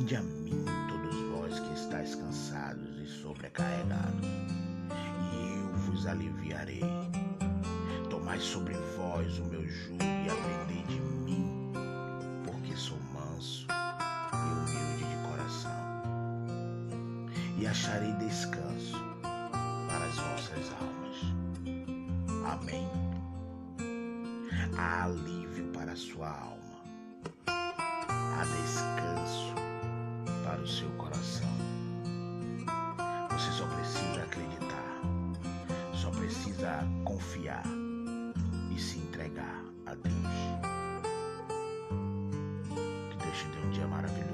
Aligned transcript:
Vinde 0.00 0.16
a 0.16 0.22
mim, 0.22 0.64
todos 0.88 1.14
vós 1.30 1.60
que 1.60 1.74
estáis 1.74 2.14
cansados 2.14 2.98
e 3.02 3.06
sobrecarregados, 3.20 4.24
e 5.30 5.58
eu 5.58 5.74
vos 5.74 6.06
aliviarei. 6.06 6.80
Tomai 8.08 8.40
sobre 8.40 8.72
vós 8.96 9.38
o 9.38 9.44
meu 9.44 9.62
jugo 9.68 10.02
e 10.02 10.30
aprendei 10.30 10.82
de 10.84 10.98
mim, 11.02 11.70
porque 12.46 12.74
sou 12.76 12.96
manso 13.12 13.66
e 14.32 14.70
humilde 14.72 15.04
de 15.04 15.28
coração, 15.28 15.70
e 17.58 17.66
acharei 17.66 18.14
descanso 18.14 18.96
para 19.20 20.06
as 20.06 20.16
vossas 20.16 20.72
almas. 20.80 21.18
Amém. 22.50 22.88
Há 24.78 25.04
alívio 25.04 25.70
para 25.74 25.92
a 25.92 25.96
sua 25.96 26.30
alma. 26.30 26.59
Só 36.00 36.10
precisa 36.12 36.82
confiar 37.04 37.62
e 38.74 38.80
se 38.80 38.98
entregar 38.98 39.62
a 39.84 39.94
Deus. 39.94 40.14
Que 43.10 43.16
Deus 43.22 43.38
te 43.38 43.46
dê 43.48 43.66
um 43.66 43.70
dia 43.70 43.86
maravilhoso. 43.86 44.29